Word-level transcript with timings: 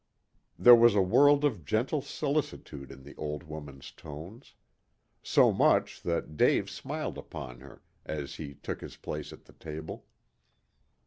There 0.57 0.73
was 0.75 0.95
a 0.95 1.01
world 1.03 1.45
of 1.45 1.63
gentle 1.63 2.01
solicitude 2.01 2.89
in 2.89 3.03
the 3.03 3.15
old 3.17 3.43
woman's 3.43 3.91
tones. 3.91 4.55
So 5.21 5.51
much 5.51 6.01
that 6.01 6.35
Dave 6.35 6.71
smiled 6.71 7.19
upon 7.19 7.59
her 7.59 7.83
as 8.03 8.37
he 8.37 8.55
took 8.55 8.81
his 8.81 8.97
place 8.97 9.31
at 9.31 9.45
the 9.45 9.53
table. 9.53 10.07